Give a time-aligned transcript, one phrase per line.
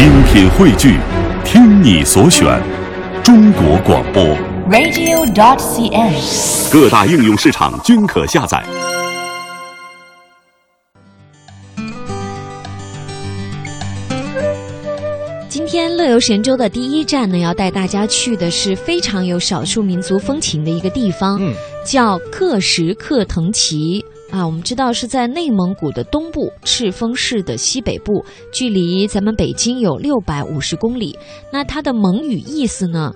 [0.00, 0.96] 精品汇聚，
[1.44, 2.58] 听你所选，
[3.22, 4.24] 中国广播。
[4.70, 6.72] radio.dot.cn，。
[6.72, 8.64] 各大应用市场均可下载。
[15.50, 21.52] 今天乐游神州的第一站呢，要带大家去的是非常有少数民族风情的一个地方，嗯
[21.84, 24.02] 叫克什克腾旗。
[24.30, 31.18] 啊，我们知道是在内蒙古的东部赤峰市的西北部，距离咱们北京有六百五十公里。
[31.52, 33.12] 那它的蒙语意思呢，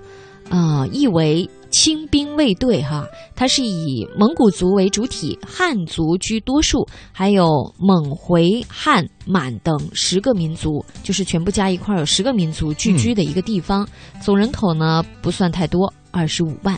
[0.49, 7.47] 呃，意为清兵卫队哈，它是以蒙古族为主体，汉族居多数，还有
[7.79, 13.87] 蒙、回、汉、满等十个民族，就是全部加一块儿有十个民族聚居的一个地方。
[14.21, 16.77] 总人口呢不算太多，二十五万。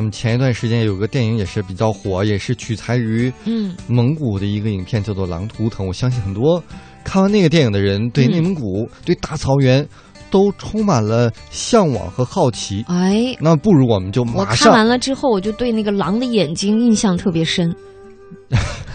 [0.00, 5.84] 那么前一段时间有个电影也是比较火，也是取材于嗯蒙古的一个影片，叫做《狼图腾》。
[5.88, 6.62] 我相信很多
[7.04, 9.86] 看完那个电影的人，对嗯内蒙古、对大草原
[10.30, 12.82] 都充满了向往和好奇。
[12.88, 17.70] 哎，那不如我们就我看马上完了之后，我就对那个狼的眼睛印象特别深，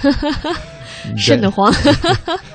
[1.16, 1.72] 瘆得慌。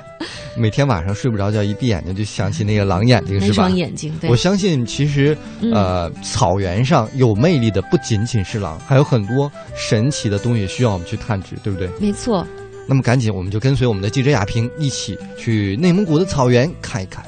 [0.56, 3.76] 每天晚上睡不着觉，一闭眼睛就想起那个狼眼睛，是吧双？
[3.76, 11.88] 眼睛，对我，相信，其实，嗯呃，草原上有魅力的不仅仅是狼，还有很多神奇的东西需要我们去探知，对不对？
[12.00, 12.46] 没错。
[12.86, 17.24] 那么赶紧，我们就跟随我们的记者亚平一起去内蒙古的草原看一看。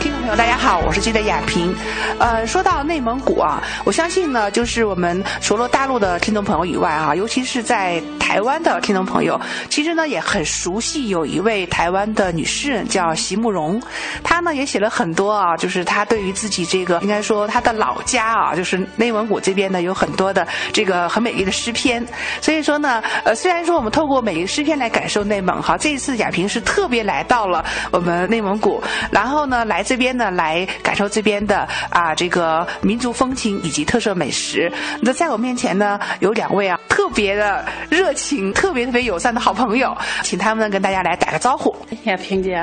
[0.00, 1.74] 听众朋友，大家好，我是记者雅萍。
[2.20, 13.82] 呃，说到内蒙古啊，我相信呢，就是我们除了大陆的听众朋友以外啊，尤其是在台湾的听众朋友，其实呢也很熟悉有一位台湾的女诗人叫席慕容，
[14.22, 22.06] 她呢也写了很多啊，就是她对于自己这个应该说她的老家啊，就是内蒙古这边呢有很多的这个很美丽的诗篇。
[22.40, 28.80] 所以说呢，呃，虽然说我们透过美丽诗篇来感受内蒙哈，这一次雅萍是特别来到了我们内蒙古，
[29.10, 30.51] 然后呢来这边呢来
[30.82, 34.70] 感受这边的啊这个民族风情以及特色美食。
[35.00, 41.74] 那在我面前呢有两位啊特别的热情、特别特别友善的好朋友，请他们呢跟大家来打个招呼。
[41.90, 42.62] 哎呀萍姐，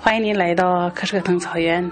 [0.00, 1.90] 欢迎您来到克什克腾草原，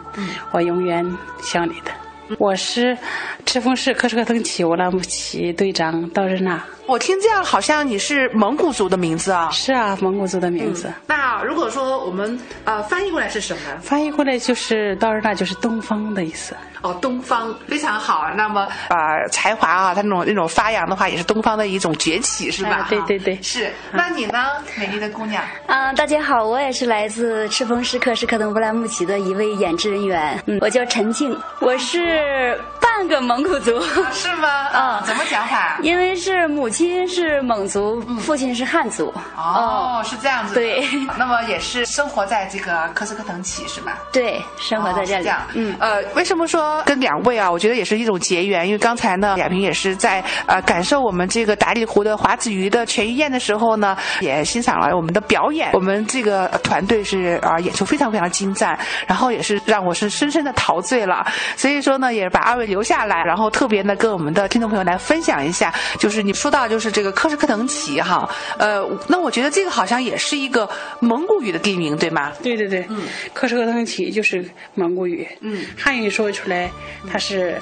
[0.53, 1.05] 我永远
[1.43, 1.91] 想你的。
[2.39, 2.97] 我是
[3.45, 6.63] 赤峰市克什克腾旗乌拉木齐队长道日娜。
[6.87, 9.49] 我听这样好像你是蒙古族的名字啊。
[9.51, 13.61] 是啊，蒙古族的名字，那如果说我们呃翻译过来是什么？
[13.83, 16.55] 翻译过来就是道日娜，就是东方的意思。
[16.83, 18.27] 哦，东方非常好。
[18.37, 22.81] 那么呃，才华啊，他那种那种发扬的话，也是东方的一种崛起，是吧？
[22.83, 23.73] 哎对对对是。
[23.91, 25.43] 那你呢，美丽的姑娘？
[25.67, 32.61] 嗯、大家好，我也是来自赤峰市克什克腾乌兰木齐的一位演职人员，嗯，我叫陈静，我是
[32.97, 33.81] 半个蒙古族，
[34.13, 34.69] 是吗？
[34.73, 35.79] 嗯、怎么讲法？
[35.83, 39.13] 因为是母亲是蒙族，父亲是汉族。
[39.37, 40.61] 哦，是这样子的。
[40.61, 40.87] 对
[41.19, 43.99] 那么也是生活在这个科斯克腾旗是吧？
[44.13, 45.23] 对，生活在这里。
[45.23, 47.51] 哦这样，嗯，呃，为什么说跟两位啊？
[47.51, 55.71] 我觉得也是一种结缘，因为刚才呢，亚萍也是在呃感受我们这个达里湖的华子鱼的全鱼宴的时候呢，也欣赏了我们的表演。
[55.73, 61.27] 我们这个呃团队是啊、演出非常非常精湛，然后也是让我是深深的陶醉了。
[61.57, 68.29] 所以说呢，也把二位留下来，然后特别呢跟我们的听众朋友来分享一下，就是你说到就是这个科什克腾旗哈，
[68.59, 70.69] 呃，那我觉得这个好像也是一个
[71.01, 72.33] 蒙古语的地名，对吗？
[72.43, 73.03] 对对对，嗯
[73.33, 76.71] 克什克腾旗就是蒙古语，嗯，汉语说出来
[77.11, 77.61] 它是，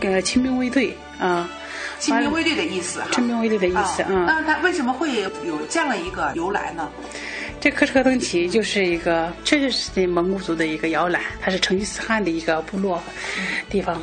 [0.00, 1.48] 呃，亲兵卫队啊，
[1.98, 3.08] 亲兵卫队的意思哈。
[3.12, 4.24] 亲兵卫队的意思啊啊。
[4.26, 6.88] 那它为什么会有这样的一个由来呢？
[7.60, 13.02] 这克什克腾旗就是一个，确实是蒙古族的一个摇篮，它是成吉思汗的一个部落
[13.70, 13.98] 地方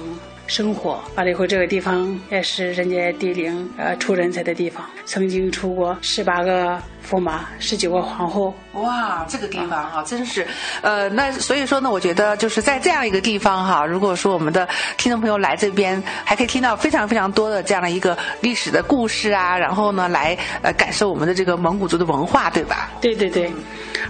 [0.51, 1.01] 生活。
[1.15, 6.77] 完了以后，这个地方也是人杰地灵呃出人才的地方，曾经出过十八个
[7.09, 8.53] 驸马，十九个皇后。
[8.73, 10.45] 哇，这个地方哈、真是，
[10.81, 14.67] 呃，那所以说呢，我觉得就是在这样一个地方哈，如果说我们的
[14.97, 22.89] 听众朋友来这边，还可以听到非常非常多的这样的一个历史的故事啊，然后呢，来呃感受我们的这个蒙古族的文化，对吧？
[22.99, 23.49] 对对对，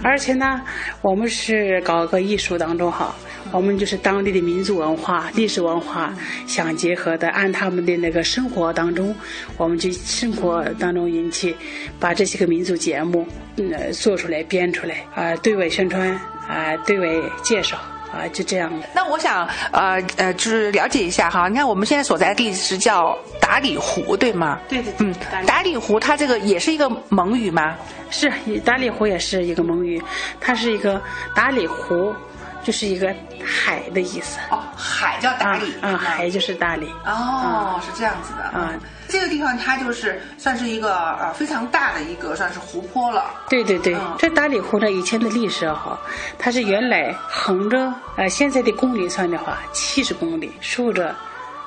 [0.00, 0.60] 而且呢，
[1.00, 3.14] 我们是搞个艺术当中哈，
[3.52, 6.14] 我们就是当地的民族文化、历史文化
[6.46, 9.14] 相结合的，按他们的那个生活当中，
[9.56, 11.54] 我们就生活当中引起，
[12.00, 16.10] 把这些个民族节目，嗯，做出来、编出来，啊、对外宣传，
[16.48, 17.08] 啊、对外
[17.42, 17.76] 介绍，
[18.12, 18.86] 啊、就这样的。
[18.94, 24.58] 那我想呃呃，就是了解一下哈，你看我们现在所在的地是叫达里湖，对吗？
[24.68, 25.14] 对对嗯，
[25.46, 27.74] 达里湖它这个也是一个蒙语吗？
[28.10, 28.30] 是
[28.64, 30.02] 达里湖也是一个蒙语，
[30.38, 31.00] 它是一个
[31.34, 32.14] 达里湖，
[32.62, 33.14] 就是一个
[33.44, 34.38] 海的意思。
[34.50, 36.88] 哦，海叫大理啊，海就是大理。
[37.04, 38.72] 哦，是这样子的啊。
[39.08, 43.26] 这个地方它就是算是一个呃非常大的一个算是湖泊了。
[43.48, 45.98] 对对对，这大理湖呢以前的历史哈，
[46.38, 51.14] 它是原来横着呃现在的公里算的话七十公里，竖着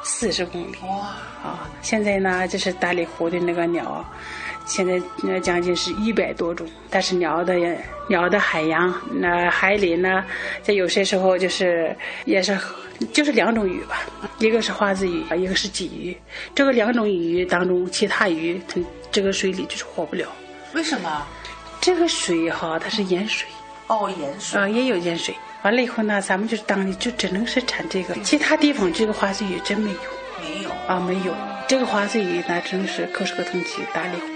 [0.02, 0.78] 四十公里。
[0.82, 1.10] 哇
[1.44, 1.70] 啊！
[1.84, 4.04] 现在呢就是大理湖的那个鸟。
[4.66, 7.56] 现在那将近是一百多种，但是鸟的
[8.08, 10.24] 鸟的海洋那海里呢，
[10.64, 11.96] 在有些时候就是
[12.26, 12.58] 也是
[13.14, 14.02] 就是两种鱼吧，
[14.40, 16.16] 一个是花子鱼，一个是鲫鱼。
[16.54, 18.82] 这个两种鱼当中，其他鱼它
[19.12, 20.28] 这个水里就是活不了。
[20.74, 21.26] 为什么？
[21.80, 23.48] 这个水哈，它是盐水。
[23.88, 24.60] 哦，盐水。
[24.60, 25.36] 啊，也有盐水。
[25.62, 29.98] 完了以后呢，咱们就是当地就只能是产这个，其他地方这个花子鱼真没有。
[30.42, 30.70] 没有。
[30.88, 31.36] 啊，没有。
[31.68, 34.35] 这个花子鱼那真的是可是个东西，大理。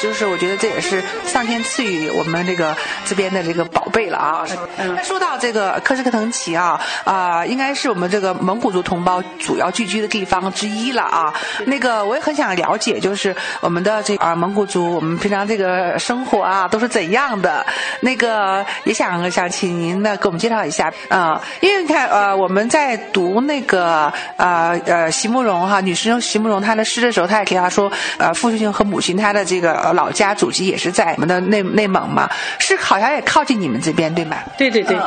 [0.00, 2.74] 就是我觉得这也是上天赐予我们这个
[3.04, 4.46] 这边的这个宝贝了啊。
[4.78, 11.34] 那说到这个科什克腾旗啊，啊，应该是我们这个蒙古族同胞主要聚居的地方之一了啊。
[11.66, 17.66] 那个我也很想了解，就是我们的这啊蒙古族，我们平常这个生活啊都是怎样的？
[18.00, 29.44] 那个也想想请您呢给我们介绍一下啊，因为你看呃我们在读那个呃呃席慕容哈女诗人席慕容她的诗的时候，她也提到说呃父亲和母亲她的。
[29.50, 32.28] 这个老家祖籍也是在我们的内内蒙嘛，
[32.58, 34.38] 是好像也靠近你们这边对吗？
[34.58, 34.98] 对对对，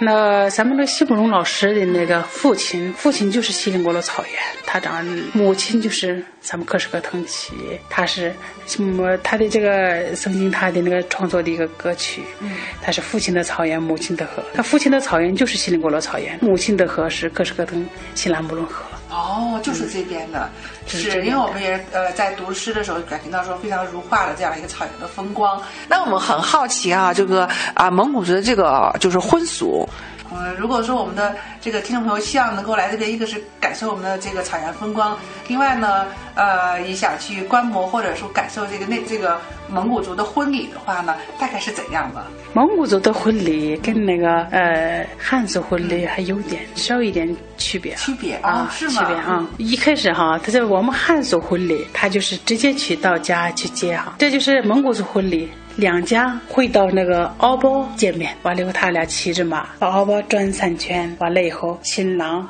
[0.00, 7.54] 那咱们的西慕容老师的那个父亲，父亲就是锡林郭勒草原，他长母亲就是咱们克什克腾旗，
[7.88, 8.34] 他是
[8.66, 9.16] 什么？
[9.18, 12.52] 他的这个曾经他的那个创作的一个歌曲，嗯，
[12.82, 18.84] 他是父亲的草原，母亲的河，他父亲的草原就是锡林郭勒草原，母亲的河是克什克腾锡兰木伦河。
[19.10, 20.50] 哦，就是这边的，
[20.86, 25.60] 是因为我们也呃在读诗的时候感觉到说非常如画的这样一个草原的风光。
[25.88, 29.88] 那我们很好奇啊，这个啊蒙古族的这个就是婚俗。
[30.32, 39.40] 嗯，如果说我们的这个听众朋友希望能够来这边，一个是感受我们的这个草原风光，另外呢，呃，也想去观摩或者说感受这个那这个
[39.70, 42.22] 蒙古族的婚礼的话呢，大概是怎样的？
[42.52, 47.94] 蒙古族的婚礼跟那个呃汉族婚礼还有点稍一点区别。
[47.94, 48.92] 区别啊，是吗？
[48.92, 55.50] 区别啊，一开始哈，他在我们汉族婚礼，他就是直接去到家去接哈，这就是蒙古族婚礼。
[55.78, 62.48] 两家会到那个敖包见面，完了以后他俩骑着马把敖包转三圈，完了以后新郎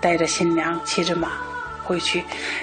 [0.00, 1.30] 带着新娘骑着马
[1.82, 2.22] 回去。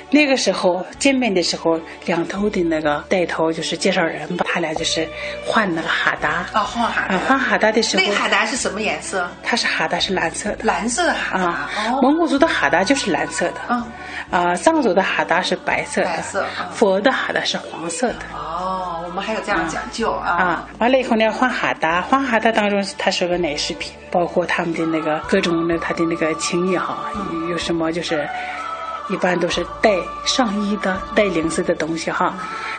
[0.10, 5.06] 那个时候见面的时候，两头的那个带头就是介绍人吧，他俩就是
[5.46, 6.30] 换那个哈达。
[6.54, 9.30] 啊，换哈达，换哈达的时候，那哈达是什么颜色？
[9.44, 11.92] 它是哈达是蓝色的，蓝色的哈达。
[12.02, 13.86] 蒙古族的哈达就是蓝色的，啊，
[14.32, 18.20] 啊，藏族的哈达是白色的，白色，佛的哈达是黄色的。
[19.18, 19.20] 哦。
[19.20, 20.30] 我们还有这样讲究啊！
[20.30, 27.00] 啊，完了以后呢，换哈达，换哈达当中它是个奶食品，包括他们的那个各种的他的那个情谊哈，
[27.50, 28.30] 有什么就是，
[29.10, 29.90] 一般都是带
[30.24, 32.36] 上衣的，带领子的东西哈，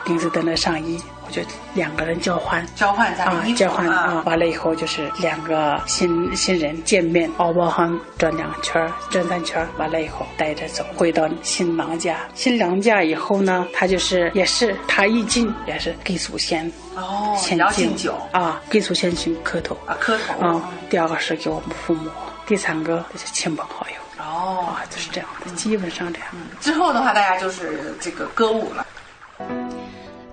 [0.07, 1.03] 领子的那上衣。
[1.31, 1.43] 就
[1.75, 12.17] 两个人交换，交换啊，交换啊，完了以后就是两个新新人见面，敖包行转两圈，转三圈，完了以后带着走，回到新郎家。
[12.35, 20.71] 新郎家以后呢，他就是也是他一进也是给祖先哦，先敬酒啊，给祖先去磕头啊，磕头啊。
[20.91, 22.11] 第二个是给我们父母，
[22.47, 26.29] 第三个就是亲朋好友哦，啊，就是这样的，基本上这样。
[26.61, 28.87] 之后的话，大家就是这个歌舞了。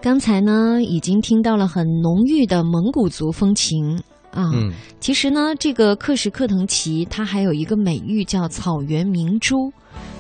[0.05, 3.97] 刚才呢，已经听到了很浓郁的蒙古族风情
[4.29, 4.51] 啊。
[4.53, 9.73] 嗯，其实呢，这个克什克腾旗它还有一个美誉叫草原明珠，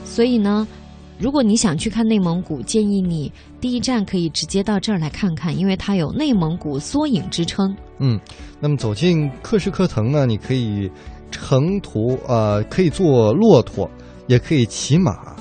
[0.03, 0.67] 所以呢，
[1.19, 7.71] 如果你想去看内蒙古，建议你第一站可以直接到这儿来看看，因为它有内蒙古缩影之称。
[7.99, 8.19] 嗯，
[8.59, 10.89] 那么走进克什克腾呢，你可以
[11.29, 13.87] 乘途呃，可以坐骆驼，
[14.25, 15.35] 也可以骑马。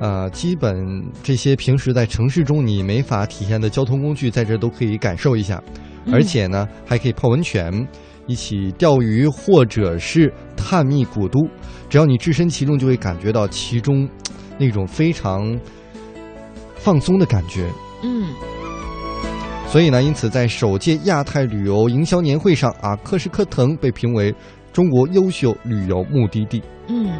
[0.00, 0.76] 呃，基本
[1.22, 5.60] 这些平时在城市中你没法体验的交通工具，在这都可以感受一下，
[6.12, 7.86] 而且呢，还可以泡温泉，
[8.26, 11.48] 一起钓鱼，或者是探秘古都。
[11.88, 14.08] 只要你置身其中，就会感觉到其中
[14.56, 15.58] 那种非常
[16.76, 17.68] 放松的感觉。
[18.02, 18.28] 嗯。
[19.66, 24.34] 所以呢，因此在首届亚太旅游营销年会上啊，克什克腾被评为
[24.72, 26.62] 中国优秀旅游目的地。
[26.88, 27.10] 嗯。